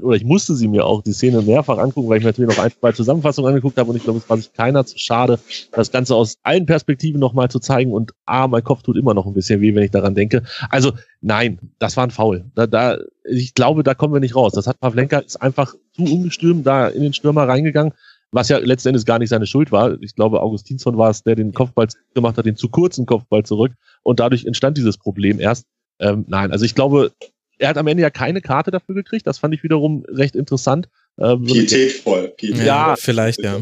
oder 0.03 0.17
ich 0.17 0.25
musste 0.25 0.55
sie 0.55 0.69
mir 0.69 0.85
auch 0.85 1.03
die 1.03 1.13
Szene 1.13 1.43
mehrfach 1.43 1.79
angucken, 1.79 2.09
weil 2.09 2.19
ich 2.19 2.25
mir 2.25 2.31
natürlich 2.31 2.57
noch 2.57 2.63
ein, 2.63 2.71
zwei 2.71 2.93
Zusammenfassungen 2.93 3.49
angeguckt 3.49 3.77
habe 3.77 3.91
und 3.91 3.97
ich 3.97 4.05
glaube, 4.05 4.19
es 4.19 4.29
war 4.29 4.37
sich 4.37 4.53
keiner 4.53 4.85
zu 4.87 4.99
schade, 4.99 5.39
das 5.73 5.91
Ganze 5.91 6.15
aus 6.15 6.39
allen 6.43 6.67
Perspektiven 6.67 7.21
nochmal 7.21 7.51
zu 7.51 7.59
zeigen 7.59 7.93
und 7.93 8.13
ah, 8.25 8.49
mein 8.49 8.65
Kopf 8.65 8.83
tut 8.83 8.97
immer 8.97 9.15
noch 9.15 9.27
ein 9.27 9.35
bisschen 9.35 9.61
weh, 9.61 9.75
wenn 9.75 9.83
ich 9.83 9.91
daran 9.91 10.15
denke. 10.15 10.43
Also 10.71 10.93
nein, 11.21 11.59
das 11.79 11.97
war 11.97 12.05
ein 12.05 12.11
Foul. 12.11 12.45
Da, 12.55 12.67
da, 12.67 12.99
ich 13.25 13.55
glaube, 13.55 13.83
da 13.83 13.95
kommen 13.95 14.15
wir 14.15 14.21
nicht 14.21 14.37
raus. 14.37 14.53
Das 14.53 14.67
hat 14.67 14.81
Pavlenka 14.81 15.19
ist 15.19 15.37
einfach 15.37 15.75
zu 15.95 16.05
ungestürmt 16.05 16.67
da 16.67 16.89
in 16.89 17.03
den 17.03 17.13
Stürmer 17.13 17.49
reingegangen, 17.49 17.93
was 18.31 18.49
ja 18.49 18.59
letztendlich 18.59 19.05
gar 19.05 19.19
nicht 19.19 19.31
seine 19.31 19.47
Schuld 19.47 19.73
war. 19.73 20.01
Ich 20.03 20.15
glaube, 20.15 20.41
Augustinsson 20.41 20.97
war 20.99 21.11
es, 21.11 21.23
der 21.23 21.37
den 21.37 21.53
Kopfball 21.53 21.89
gemacht 22.15 22.37
hat, 22.39 22.47
den 22.47 22.57
zu 22.57 22.69
kurzen 22.69 23.07
Kopfball 23.07 23.45
zurück 23.45 23.73
und 24.03 24.21
dadurch 24.21 24.45
entstand 24.45 24.79
dieses 24.79 24.99
Problem 24.99 25.41
erst. 25.41 25.67
Ähm, 25.99 26.25
nein, 26.29 26.53
also 26.53 26.65
ich 26.65 26.75
glaube, 26.75 27.13
er 27.59 27.69
hat 27.69 27.79
am 27.79 27.87
Ende 27.87 28.03
ja 28.03 28.11
keine 28.11 28.41
Karte 28.41 28.71
dafür 28.71 28.95
gekriegt. 28.95 29.27
Das 29.27 29.39
fand 29.39 29.55
ich 29.55 29.63
wiederum 29.63 30.05
recht 30.09 30.37
interessant. 30.37 30.89
Ähm, 31.19 31.45
Pietätvoll. 31.45 32.29
Pietätvoll. 32.37 32.67
Ja, 32.67 32.97
vielleicht, 32.97 33.43
ja. 33.43 33.59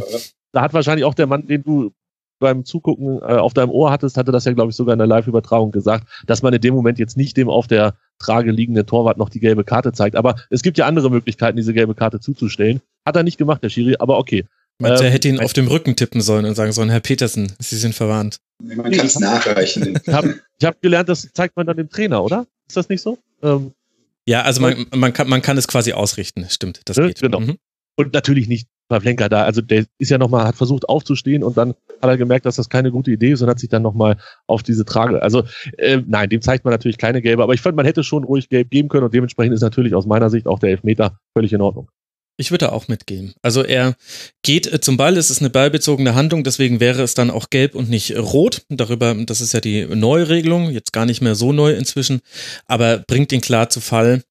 Da 0.52 0.62
hat 0.62 0.74
wahrscheinlich 0.74 1.04
auch 1.04 1.14
der 1.14 1.26
Mann, 1.26 1.46
den 1.46 1.62
du 1.62 1.92
beim 2.40 2.64
Zugucken 2.64 3.20
äh, 3.20 3.36
auf 3.36 3.54
deinem 3.54 3.70
Ohr 3.70 3.90
hattest, 3.90 4.16
hatte 4.16 4.32
das 4.32 4.44
ja, 4.44 4.52
glaube 4.52 4.70
ich, 4.70 4.76
sogar 4.76 4.92
in 4.92 4.98
der 4.98 5.06
Live-Übertragung 5.06 5.70
gesagt, 5.70 6.08
dass 6.26 6.42
man 6.42 6.52
in 6.52 6.60
dem 6.60 6.74
Moment 6.74 6.98
jetzt 6.98 7.16
nicht 7.16 7.36
dem 7.36 7.48
auf 7.48 7.66
der 7.66 7.94
Trage 8.18 8.50
liegenden 8.50 8.86
Torwart 8.86 9.18
noch 9.18 9.28
die 9.28 9.40
gelbe 9.40 9.64
Karte 9.64 9.92
zeigt. 9.92 10.16
Aber 10.16 10.36
es 10.50 10.62
gibt 10.62 10.76
ja 10.76 10.86
andere 10.86 11.10
Möglichkeiten, 11.10 11.56
diese 11.56 11.72
gelbe 11.72 11.94
Karte 11.94 12.20
zuzustellen. 12.20 12.80
Hat 13.06 13.16
er 13.16 13.22
nicht 13.22 13.38
gemacht, 13.38 13.62
der 13.62 13.68
Schiri, 13.68 13.96
aber 13.98 14.18
okay. 14.18 14.44
Meinst 14.78 15.02
ähm, 15.02 15.06
er 15.06 15.12
hätte 15.12 15.28
ihn 15.28 15.40
auf 15.40 15.52
dem 15.52 15.68
Rücken 15.68 15.96
tippen 15.96 16.20
sollen 16.20 16.44
und 16.44 16.54
sagen 16.54 16.72
sollen, 16.72 16.90
Herr 16.90 17.00
Petersen, 17.00 17.52
Sie 17.58 17.76
sind 17.76 17.94
verwarnt. 17.94 18.38
Man 18.62 18.90
kann 18.90 19.06
es 19.06 19.18
nachreichen. 19.18 19.98
ich 20.06 20.12
habe 20.12 20.40
hab 20.62 20.82
gelernt, 20.82 21.08
das 21.08 21.28
zeigt 21.32 21.56
man 21.56 21.66
dann 21.66 21.76
dem 21.76 21.88
Trainer, 21.88 22.24
oder? 22.24 22.46
Ist 22.66 22.76
das 22.76 22.88
nicht 22.88 23.00
so? 23.00 23.18
Ähm, 23.42 23.72
ja, 24.26 24.42
also 24.42 24.60
man, 24.60 24.86
man, 24.94 25.12
kann, 25.12 25.28
man 25.28 25.42
kann 25.42 25.56
es 25.58 25.68
quasi 25.68 25.92
ausrichten, 25.92 26.46
stimmt. 26.48 26.80
Das 26.86 26.96
geht. 26.96 27.20
Genau. 27.20 27.40
Mhm. 27.40 27.58
Und 27.96 28.12
natürlich 28.12 28.48
nicht 28.48 28.66
Pavlenka 28.88 29.28
da, 29.28 29.44
also 29.44 29.62
der 29.62 29.86
ist 29.98 30.10
ja 30.10 30.18
nochmal, 30.18 30.46
hat 30.46 30.56
versucht 30.56 30.88
aufzustehen 30.88 31.42
und 31.42 31.56
dann 31.56 31.70
hat 31.70 32.10
er 32.10 32.18
gemerkt, 32.18 32.44
dass 32.44 32.56
das 32.56 32.68
keine 32.68 32.90
gute 32.90 33.10
Idee 33.10 33.32
ist 33.32 33.42
und 33.42 33.48
hat 33.48 33.58
sich 33.58 33.70
dann 33.70 33.82
nochmal 33.82 34.18
auf 34.46 34.62
diese 34.62 34.84
Trage, 34.84 35.22
also 35.22 35.44
äh, 35.78 36.02
nein, 36.06 36.28
dem 36.28 36.42
zeigt 36.42 36.64
man 36.64 36.72
natürlich 36.72 36.98
keine 36.98 37.22
gelbe, 37.22 37.42
aber 37.42 37.54
ich 37.54 37.60
fand, 37.60 37.76
man 37.76 37.86
hätte 37.86 38.04
schon 38.04 38.24
ruhig 38.24 38.48
gelb 38.48 38.70
geben 38.70 38.88
können 38.88 39.04
und 39.04 39.14
dementsprechend 39.14 39.54
ist 39.54 39.62
natürlich 39.62 39.94
aus 39.94 40.06
meiner 40.06 40.28
Sicht 40.28 40.46
auch 40.46 40.58
der 40.58 40.70
Elfmeter 40.70 41.18
völlig 41.32 41.52
in 41.52 41.62
Ordnung. 41.62 41.88
Ich 42.36 42.50
würde 42.50 42.72
auch 42.72 42.88
mitgehen. 42.88 43.34
Also 43.42 43.62
er 43.62 43.94
geht 44.42 44.66
äh, 44.72 44.80
zum 44.80 44.96
Ball, 44.96 45.16
es 45.16 45.30
ist 45.30 45.40
eine 45.40 45.50
ballbezogene 45.50 46.14
Handlung, 46.14 46.42
deswegen 46.42 46.80
wäre 46.80 47.02
es 47.02 47.14
dann 47.14 47.30
auch 47.30 47.48
gelb 47.48 47.76
und 47.76 47.88
nicht 47.88 48.16
rot. 48.16 48.62
Darüber, 48.68 49.14
das 49.14 49.40
ist 49.40 49.52
ja 49.54 49.60
die 49.60 49.86
Neuregelung, 49.86 50.70
jetzt 50.70 50.92
gar 50.92 51.06
nicht 51.06 51.20
mehr 51.20 51.36
so 51.36 51.52
neu 51.52 51.74
inzwischen, 51.74 52.20
aber 52.66 52.98
bringt 53.06 53.32
ihn 53.32 53.40
klar 53.40 53.70
zu 53.70 53.80
Fall. 53.80 54.22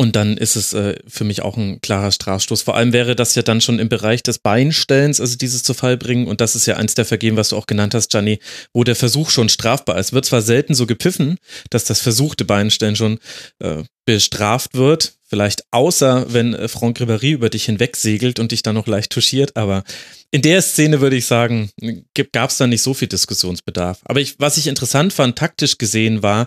Und 0.00 0.14
dann 0.14 0.36
ist 0.36 0.54
es 0.54 0.74
äh, 0.74 0.94
für 1.08 1.24
mich 1.24 1.42
auch 1.42 1.56
ein 1.56 1.80
klarer 1.80 2.12
Strafstoß. 2.12 2.62
Vor 2.62 2.76
allem 2.76 2.92
wäre 2.92 3.16
das 3.16 3.34
ja 3.34 3.42
dann 3.42 3.60
schon 3.60 3.80
im 3.80 3.88
Bereich 3.88 4.22
des 4.22 4.38
Beinstellens, 4.38 5.20
also 5.20 5.36
dieses 5.36 5.64
zu 5.64 5.74
Fall 5.74 5.96
bringen. 5.96 6.28
Und 6.28 6.40
das 6.40 6.54
ist 6.54 6.66
ja 6.66 6.76
eins 6.76 6.94
der 6.94 7.04
Vergehen, 7.04 7.36
was 7.36 7.48
du 7.48 7.56
auch 7.56 7.66
genannt 7.66 7.94
hast, 7.94 8.10
Gianni, 8.10 8.38
wo 8.72 8.84
der 8.84 8.94
Versuch 8.94 9.30
schon 9.30 9.48
strafbar 9.48 9.98
ist. 9.98 10.12
Wird 10.12 10.24
zwar 10.24 10.40
selten 10.40 10.76
so 10.76 10.86
gepfiffen, 10.86 11.38
dass 11.70 11.84
das 11.84 12.00
versuchte 12.00 12.44
Beinstellen 12.44 12.94
schon 12.94 13.18
äh, 13.58 13.82
bestraft 14.06 14.74
wird. 14.74 15.14
Vielleicht 15.24 15.64
außer, 15.72 16.32
wenn 16.32 16.54
äh, 16.54 16.68
Franck 16.68 17.00
Ribéry 17.00 17.32
über 17.32 17.50
dich 17.50 17.64
hinwegsegelt 17.64 18.38
und 18.38 18.52
dich 18.52 18.62
dann 18.62 18.76
noch 18.76 18.86
leicht 18.86 19.10
touchiert. 19.10 19.56
Aber 19.56 19.82
in 20.30 20.42
der 20.42 20.62
Szene 20.62 21.00
würde 21.00 21.16
ich 21.16 21.26
sagen, 21.26 21.70
gab 22.32 22.50
es 22.50 22.56
da 22.56 22.68
nicht 22.68 22.82
so 22.82 22.94
viel 22.94 23.08
Diskussionsbedarf. 23.08 23.98
Aber 24.04 24.20
ich, 24.20 24.38
was 24.38 24.58
ich 24.58 24.68
interessant 24.68 25.12
fand, 25.12 25.36
taktisch 25.36 25.76
gesehen, 25.76 26.22
war, 26.22 26.46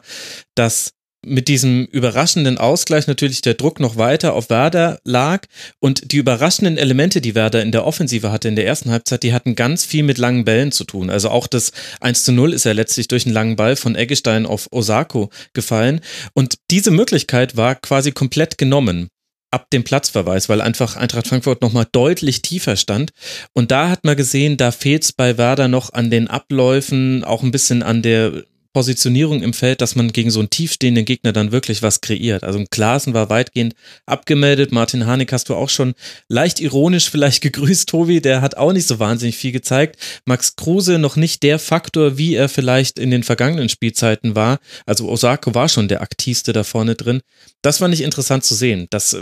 dass 0.55 0.93
mit 1.25 1.48
diesem 1.48 1.86
überraschenden 1.86 2.58
Ausgleich 2.58 3.08
natürlich 3.08 3.42
der 3.42 3.54
Druck 3.54 3.80
noch 3.80 3.96
weiter 3.96 4.34
auf 4.34 4.50
Werder 4.50 5.00
lag 5.04 5.46
und 5.80 6.12
die 6.12 6.18
überraschenden 6.18 6.78
Elemente, 6.78 7.22
die 7.22 7.36
Werder 7.36 7.62
in 7.62 7.72
der 7.72 7.86
Offensive 7.86 8.32
hatte 8.32 8.48
in 8.48 8.56
der 8.56 8.66
ersten 8.66 8.90
Halbzeit, 8.90 9.24
die 9.24 9.34
hatten 9.34 9.56
ganz 9.56 9.86
viel 9.86 10.04
mit 10.04 10.18
langen 10.18 10.46
Bällen 10.46 10.72
zu 10.72 10.84
tun. 10.84 11.10
Also 11.10 11.30
auch 11.30 11.48
das 11.48 11.72
1 12.00 12.24
zu 12.24 12.32
0 12.32 12.54
ist 12.54 12.66
ja 12.66 12.72
letztlich 12.72 13.08
durch 13.08 13.25
einen 13.25 13.36
langen 13.36 13.56
Ball 13.56 13.75
von 13.75 13.96
Eggestein 13.96 14.46
auf 14.46 14.68
Osako 14.72 15.30
gefallen 15.54 16.01
und 16.34 16.56
diese 16.72 16.92
Möglichkeit 16.92 17.56
war 17.56 17.75
quasi 17.75 18.12
komplett 18.12 18.58
genommen 18.58 19.10
ab 19.51 19.70
dem 19.70 19.84
Platzverweis, 19.84 20.50
weil 20.50 20.62
einfach 20.62 20.96
Eintracht 20.96 21.28
Frankfurt 21.28 21.62
nochmal 21.62 21.86
deutlich 21.92 22.42
tiefer 22.42 22.78
stand. 22.78 23.12
Und 23.54 23.70
da 23.70 23.90
hat 23.90 24.06
man 24.06 24.16
gesehen, 24.16 24.56
da 24.56 24.72
fehlt 24.72 25.04
es 25.04 25.12
bei 25.12 25.38
Werder 25.38 25.68
noch 25.68 25.94
an 25.94 26.10
den 26.10 26.30
Abläufen, 26.30 27.25
auch 27.25 27.44
ein 27.44 27.51
bisschen 27.51 27.84
an 27.84 28.01
der 28.01 28.46
Positionierung 28.74 29.44
im 29.44 29.54
Feld, 29.54 29.82
dass 29.82 29.96
man 29.96 30.12
gegen 30.12 30.32
so 30.32 30.40
einen 30.40 30.50
tiefstehenden 30.50 31.06
Gegner 31.06 31.34
dann 31.34 31.51
wirklich 31.51 31.82
was 31.82 32.01
kreiert. 32.01 32.44
Also 32.44 32.63
Klaasen 32.70 33.13
war 33.13 33.30
weitgehend 33.30 33.75
abgemeldet. 34.06 34.72
Martin 34.72 35.06
Harnik 35.06 35.34
hast 35.34 35.50
du 35.50 35.56
auch 35.56 35.70
schon 35.70 35.94
leicht 36.30 36.60
ironisch 36.60 37.10
vielleicht 37.10 37.42
gegrüßt, 37.42 37.90
Tobi. 37.90 38.22
Der 38.22 38.42
hat 38.42 38.56
auch 38.58 38.74
nicht 38.74 38.88
so 38.88 39.00
wahnsinnig 39.00 39.38
viel 39.38 39.51
gezeigt. 39.51 39.98
Max 40.25 40.56
Kruse 40.56 41.00
noch 41.00 41.16
nicht 41.16 41.44
der 41.44 41.60
Faktor, 41.60 42.18
wie 42.18 42.36
er 42.36 42.50
vielleicht 42.50 43.00
in 43.00 43.12
den 43.12 43.24
vergangenen 43.24 43.70
Spielzeiten 43.70 44.36
war. 44.36 44.60
Also 44.86 45.10
Osako 45.10 45.54
war 45.54 45.70
schon 45.70 45.88
der 45.88 46.01
aktivste 46.01 46.54
da 46.54 46.63
vorne 46.63 46.96
drin. 46.96 47.22
Das 47.62 47.80
fand 47.80 47.94
ich 47.94 48.01
interessant 48.01 48.44
zu 48.44 48.56
sehen. 48.56 48.88
Das, 48.90 49.16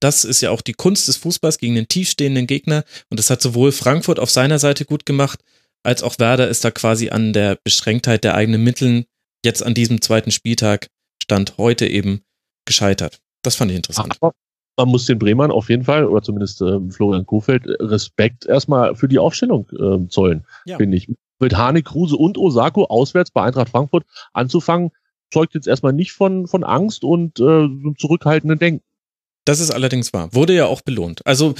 das 0.00 0.24
ist 0.24 0.40
ja 0.40 0.50
auch 0.50 0.60
die 0.60 0.74
Kunst 0.74 1.08
des 1.08 1.16
Fußballs 1.16 1.58
gegen 1.58 1.74
den 1.74 1.88
tiefstehenden 1.88 2.46
Gegner. 2.46 2.84
Und 3.10 3.18
das 3.18 3.30
hat 3.30 3.42
sowohl 3.42 3.72
Frankfurt 3.72 4.18
auf 4.18 4.30
seiner 4.30 4.58
Seite 4.58 4.84
gut 4.84 5.06
gemacht, 5.06 5.40
als 5.88 6.02
auch 6.02 6.18
Werder 6.18 6.48
ist 6.48 6.66
da 6.66 6.70
quasi 6.70 7.08
an 7.08 7.32
der 7.32 7.56
Beschränktheit 7.64 8.22
der 8.22 8.34
eigenen 8.34 8.62
Mitteln 8.62 9.06
jetzt 9.42 9.62
an 9.62 9.72
diesem 9.72 10.02
zweiten 10.02 10.30
Spieltag 10.30 10.88
Stand 11.22 11.56
heute 11.56 11.86
eben 11.86 12.20
gescheitert. 12.66 13.20
Das 13.42 13.54
fand 13.54 13.70
ich 13.70 13.76
interessant. 13.78 14.18
Aber 14.20 14.34
man 14.76 14.88
muss 14.88 15.06
den 15.06 15.18
Bremern 15.18 15.50
auf 15.50 15.70
jeden 15.70 15.84
Fall, 15.84 16.04
oder 16.04 16.20
zumindest 16.20 16.60
äh, 16.60 16.78
Florian 16.90 17.24
Kofeld, 17.24 17.64
Respekt 17.80 18.44
erstmal 18.44 18.96
für 18.96 19.08
die 19.08 19.18
Aufstellung 19.18 19.66
äh, 19.70 20.06
zollen, 20.08 20.44
ja. 20.66 20.76
finde 20.76 20.98
ich. 20.98 21.08
Mit 21.40 21.56
Hane, 21.56 21.82
Kruse 21.82 22.16
und 22.16 22.36
Osako 22.36 22.84
auswärts 22.84 23.30
bei 23.30 23.42
Eintracht 23.42 23.70
Frankfurt 23.70 24.04
anzufangen, 24.34 24.90
zeugt 25.32 25.54
jetzt 25.54 25.68
erstmal 25.68 25.94
nicht 25.94 26.12
von, 26.12 26.46
von 26.48 26.64
Angst 26.64 27.02
und 27.02 27.40
äh, 27.40 27.66
zurückhaltenden 27.96 28.58
Denken. 28.58 28.84
Das 29.46 29.60
ist 29.60 29.70
allerdings 29.70 30.12
wahr. 30.12 30.34
Wurde 30.34 30.54
ja 30.54 30.66
auch 30.66 30.82
belohnt. 30.82 31.26
Also 31.26 31.54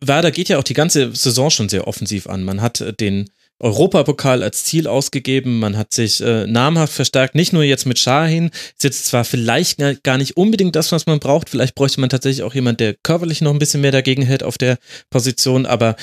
Werder 0.00 0.32
geht 0.32 0.48
ja 0.48 0.58
auch 0.58 0.64
die 0.64 0.74
ganze 0.74 1.14
Saison 1.14 1.50
schon 1.50 1.68
sehr 1.68 1.86
offensiv 1.86 2.26
an. 2.26 2.42
Man 2.42 2.60
hat 2.60 2.80
äh, 2.80 2.92
den 2.92 3.30
Europapokal 3.60 4.42
als 4.42 4.64
Ziel 4.64 4.86
ausgegeben. 4.86 5.58
Man 5.58 5.76
hat 5.76 5.92
sich 5.94 6.20
äh, 6.20 6.46
namhaft 6.46 6.92
verstärkt, 6.92 7.34
nicht 7.34 7.52
nur 7.52 7.62
jetzt 7.62 7.86
mit 7.86 7.98
Shahin. 7.98 8.46
Ist 8.48 8.84
jetzt 8.84 9.06
zwar 9.06 9.24
vielleicht 9.24 9.78
gar 10.02 10.18
nicht 10.18 10.36
unbedingt 10.36 10.76
das, 10.76 10.92
was 10.92 11.06
man 11.06 11.20
braucht. 11.20 11.50
Vielleicht 11.50 11.74
bräuchte 11.74 12.00
man 12.00 12.10
tatsächlich 12.10 12.42
auch 12.42 12.54
jemand, 12.54 12.80
der 12.80 12.94
körperlich 12.94 13.42
noch 13.42 13.52
ein 13.52 13.58
bisschen 13.58 13.82
mehr 13.82 13.92
dagegen 13.92 14.22
hält 14.22 14.42
auf 14.42 14.58
der 14.58 14.78
Position. 15.10 15.66
Aber 15.66 15.96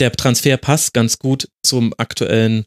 der 0.00 0.12
Transfer 0.12 0.56
passt 0.56 0.94
ganz 0.94 1.18
gut 1.18 1.48
zum 1.62 1.92
aktuellen 1.98 2.64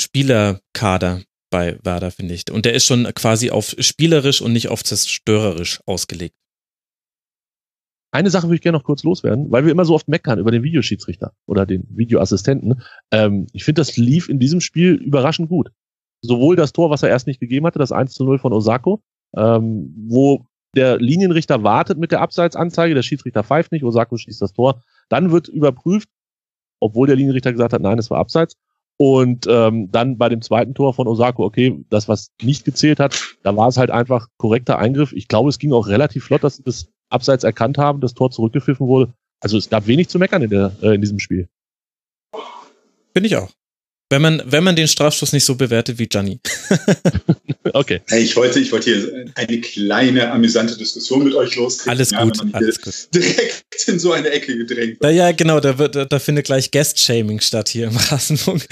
Spielerkader 0.00 1.22
bei 1.50 1.78
Werder, 1.82 2.10
finde 2.10 2.34
ich. 2.34 2.50
Und 2.50 2.64
der 2.64 2.74
ist 2.74 2.86
schon 2.86 3.04
quasi 3.14 3.50
auf 3.50 3.74
spielerisch 3.78 4.40
und 4.40 4.52
nicht 4.52 4.68
auf 4.68 4.84
zerstörerisch 4.84 5.80
ausgelegt. 5.86 6.34
Eine 8.12 8.28
Sache 8.28 8.46
würde 8.46 8.56
ich 8.56 8.60
gerne 8.60 8.76
noch 8.76 8.84
kurz 8.84 9.02
loswerden, 9.04 9.50
weil 9.50 9.64
wir 9.64 9.72
immer 9.72 9.86
so 9.86 9.94
oft 9.94 10.06
meckern 10.06 10.38
über 10.38 10.50
den 10.50 10.62
Videoschiedsrichter 10.62 11.32
oder 11.46 11.64
den 11.64 11.86
Videoassistenten. 11.88 12.82
Ähm, 13.10 13.46
ich 13.52 13.64
finde, 13.64 13.80
das 13.80 13.96
lief 13.96 14.28
in 14.28 14.38
diesem 14.38 14.60
Spiel 14.60 14.94
überraschend 14.94 15.48
gut. 15.48 15.72
Sowohl 16.20 16.54
das 16.54 16.74
Tor, 16.74 16.90
was 16.90 17.02
er 17.02 17.08
erst 17.08 17.26
nicht 17.26 17.40
gegeben 17.40 17.66
hatte, 17.66 17.78
das 17.78 17.90
1 17.90 18.12
zu 18.12 18.24
0 18.24 18.38
von 18.38 18.52
Osako, 18.52 19.02
ähm, 19.34 19.94
wo 20.08 20.44
der 20.76 20.98
Linienrichter 20.98 21.64
wartet 21.64 21.98
mit 21.98 22.12
der 22.12 22.20
Abseitsanzeige, 22.20 22.94
der 22.94 23.02
Schiedsrichter 23.02 23.44
pfeift 23.44 23.72
nicht, 23.72 23.82
Osako 23.82 24.18
schießt 24.18 24.42
das 24.42 24.52
Tor. 24.52 24.82
Dann 25.08 25.32
wird 25.32 25.48
überprüft, 25.48 26.08
obwohl 26.80 27.06
der 27.06 27.16
Linienrichter 27.16 27.52
gesagt 27.52 27.72
hat, 27.72 27.80
nein, 27.80 27.98
es 27.98 28.10
war 28.10 28.18
Abseits. 28.18 28.56
Und 28.98 29.46
ähm, 29.48 29.90
dann 29.90 30.18
bei 30.18 30.28
dem 30.28 30.42
zweiten 30.42 30.74
Tor 30.74 30.92
von 30.92 31.08
Osako, 31.08 31.44
okay, 31.44 31.82
das, 31.88 32.08
was 32.08 32.28
nicht 32.42 32.66
gezählt 32.66 33.00
hat, 33.00 33.36
da 33.42 33.56
war 33.56 33.68
es 33.68 33.78
halt 33.78 33.90
einfach 33.90 34.28
korrekter 34.36 34.78
Eingriff. 34.78 35.12
Ich 35.14 35.28
glaube, 35.28 35.48
es 35.48 35.58
ging 35.58 35.72
auch 35.72 35.88
relativ 35.88 36.24
flott, 36.24 36.44
dass 36.44 36.62
das 36.62 36.88
Abseits 37.12 37.44
erkannt 37.44 37.78
haben, 37.78 38.00
das 38.00 38.14
Tor 38.14 38.30
zurückgepfiffen 38.30 38.86
wurde. 38.86 39.12
Also 39.40 39.58
es 39.58 39.68
gab 39.68 39.86
wenig 39.86 40.08
zu 40.08 40.18
meckern 40.18 40.42
in, 40.42 40.50
der, 40.50 40.72
äh, 40.82 40.94
in 40.94 41.00
diesem 41.00 41.18
Spiel. 41.18 41.48
Bin 43.12 43.24
ich 43.24 43.36
auch. 43.36 43.50
Wenn 44.12 44.20
man, 44.20 44.42
wenn 44.44 44.62
man 44.62 44.76
den 44.76 44.88
Strafstoß 44.88 45.32
nicht 45.32 45.46
so 45.46 45.54
bewertet 45.54 45.98
wie 45.98 46.06
Gianni. 46.06 46.38
okay. 47.72 48.00
Hey, 48.08 48.22
ich 48.22 48.36
wollte, 48.36 48.60
ich 48.60 48.72
wollte 48.72 48.90
hier 48.90 49.26
eine 49.34 49.60
kleine 49.60 50.30
amüsante 50.30 50.76
Diskussion 50.76 51.24
mit 51.24 51.34
euch 51.34 51.56
loskriegen. 51.56 51.90
Alles 51.90 52.10
ja, 52.10 52.22
gut, 52.22 52.38
alles 52.52 52.80
gut. 52.80 52.94
Direkt 53.14 53.64
in 53.86 53.98
so 53.98 54.12
eine 54.12 54.30
Ecke 54.30 54.56
gedrängt. 54.56 54.98
Ja, 55.02 55.10
ja 55.10 55.32
genau, 55.32 55.60
da, 55.60 55.78
wird, 55.78 55.94
da, 55.94 56.04
da 56.04 56.18
findet 56.18 56.46
gleich 56.46 56.70
Guest-Shaming 56.70 57.40
statt 57.40 57.68
hier 57.68 57.86
im 57.86 57.96
Rasenfunk. 58.10 58.66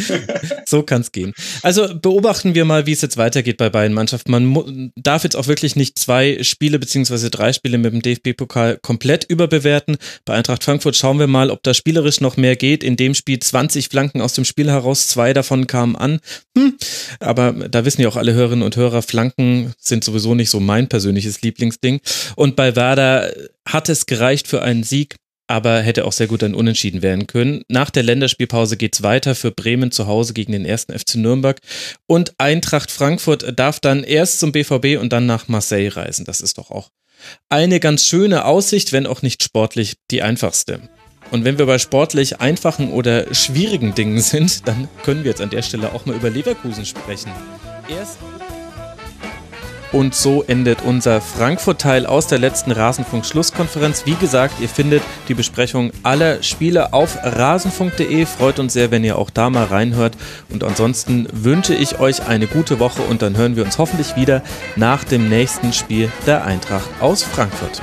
so 0.67 0.83
kann 0.83 1.01
es 1.03 1.13
gehen. 1.13 1.33
Also 1.63 1.89
beobachten 1.95 2.55
wir 2.55 2.65
mal, 2.65 2.87
wie 2.87 2.93
es 2.93 3.01
jetzt 3.01 3.17
weitergeht 3.17 3.57
bei 3.57 3.71
beiden 3.71 3.95
Mannschaften. 3.95 4.31
Man 4.31 4.93
darf 4.97 5.25
jetzt 5.25 5.37
auch 5.37 5.47
wirklich 5.47 5.77
nicht 5.77 5.99
zwei 5.99 6.43
Spiele 6.43 6.79
beziehungsweise 6.79 7.31
drei 7.31 7.53
Spiele 7.53 7.79
mit 7.79 7.93
dem 7.93 8.03
DFB-Pokal 8.03 8.79
komplett 8.83 9.25
überbewerten. 9.25 9.97
Bei 10.25 10.35
Eintracht 10.35 10.65
Frankfurt 10.65 10.97
schauen 10.97 11.19
wir 11.19 11.27
mal, 11.27 11.51
ob 11.51 11.63
da 11.63 11.75
spielerisch 11.75 12.21
noch 12.21 12.37
mehr 12.37 12.57
geht. 12.57 12.85
In 12.85 12.97
dem 12.97 13.15
Spiel 13.15 13.39
20 13.39 13.89
Flanken 13.89 14.21
aus 14.21 14.35
dem 14.35 14.45
Spiel 14.45 14.71
heraus, 14.71 15.09
zwei 15.09 15.30
Zwei 15.31 15.35
davon 15.35 15.69
kamen 15.69 15.95
an. 15.95 16.19
Hm. 16.59 16.77
Aber 17.21 17.53
da 17.53 17.85
wissen 17.85 18.03
ja 18.03 18.09
auch 18.09 18.17
alle 18.17 18.35
Hörerinnen 18.35 18.65
und 18.65 18.75
Hörer, 18.75 19.01
Flanken 19.01 19.73
sind 19.79 20.03
sowieso 20.03 20.35
nicht 20.35 20.51
so 20.51 20.59
mein 20.59 20.89
persönliches 20.89 21.41
Lieblingsding. 21.43 22.01
Und 22.35 22.57
bei 22.57 22.75
Werder 22.75 23.33
hat 23.65 23.89
es 23.89 24.07
gereicht 24.07 24.49
für 24.49 24.63
einen 24.63 24.83
Sieg 24.83 25.17
aber 25.47 25.81
hätte 25.81 26.05
auch 26.05 26.13
sehr 26.13 26.29
gut 26.29 26.45
ein 26.45 26.55
Unentschieden 26.55 27.03
werden 27.03 27.27
können. 27.27 27.63
Nach 27.67 27.91
der 27.91 28.05
Länderspielpause 28.05 28.77
geht 28.77 28.95
es 28.95 29.03
weiter 29.03 29.35
für 29.35 29.51
Bremen 29.51 29.91
zu 29.91 30.07
Hause 30.07 30.33
gegen 30.33 30.53
den 30.53 30.65
ersten 30.65 30.97
FC 30.97 31.17
Nürnberg 31.17 31.59
und 32.07 32.35
Eintracht 32.39 32.93
Frankfurt 32.93 33.59
darf 33.59 33.81
dann 33.81 34.05
erst 34.05 34.39
zum 34.39 34.53
BVB 34.53 35.01
und 35.01 35.13
dann 35.13 35.27
nach 35.27 35.49
Marseille 35.49 35.89
reisen. 35.89 36.25
Das 36.25 36.41
ist 36.41 36.59
doch 36.59 36.71
auch 36.71 36.91
eine 37.49 37.81
ganz 37.81 38.07
schöne 38.07 38.45
Aussicht, 38.45 38.93
wenn 38.93 39.09
auch 39.09 39.23
nicht 39.23 39.43
sportlich 39.43 39.97
die 40.13 40.23
einfachste. 40.23 40.89
Und 41.31 41.45
wenn 41.45 41.59
wir 41.59 41.67
bei 41.67 41.79
sportlich 41.79 42.41
einfachen 42.41 42.91
oder 42.91 43.33
schwierigen 43.35 43.95
Dingen 43.95 44.21
sind, 44.21 44.67
dann 44.67 44.89
können 45.05 45.25
wir 45.25 45.31
jetzt 45.31 45.41
an 45.41 45.51
der 45.51 45.63
Stelle 45.63 45.93
auch 45.93 46.07
mal 46.07 46.17
über 46.17 46.31
Leverkusen 46.31 46.85
sprechen. 46.85 47.31
Erst 47.89 48.19
und 49.93 50.15
so 50.15 50.45
endet 50.45 50.83
unser 50.83 51.21
Frankfurt-Teil 51.21 52.07
aus 52.07 52.29
der 52.29 52.39
letzten 52.39 52.71
Rasenfunk-Schlusskonferenz. 52.71 54.07
Wie 54.07 54.15
gesagt, 54.15 54.61
ihr 54.61 54.69
findet 54.69 55.03
die 55.29 55.35
Besprechung 55.35 55.91
aller 56.03 56.43
Spiele 56.43 56.93
auf 56.93 57.19
rasenfunk.de. 57.23 58.25
Freut 58.27 58.59
uns 58.61 58.73
sehr, 58.73 58.91
wenn 58.91 59.03
ihr 59.03 59.19
auch 59.19 59.31
da 59.31 59.51
mal 59.51 59.65
reinhört. 59.65 60.17
Und 60.49 60.63
ansonsten 60.63 61.27
wünsche 61.33 61.75
ich 61.75 61.99
euch 61.99 62.27
eine 62.27 62.47
gute 62.47 62.79
Woche 62.79 63.03
und 63.03 63.23
dann 63.23 63.37
hören 63.37 63.57
wir 63.57 63.65
uns 63.65 63.79
hoffentlich 63.79 64.15
wieder 64.17 64.43
nach 64.77 65.03
dem 65.03 65.29
nächsten 65.29 65.73
Spiel 65.73 66.11
der 66.27 66.45
Eintracht 66.45 66.89
aus 67.01 67.23
Frankfurt. 67.25 67.83